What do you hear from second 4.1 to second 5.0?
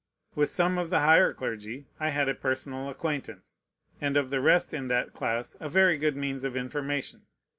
of the rest in